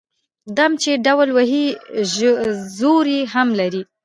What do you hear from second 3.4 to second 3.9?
لري.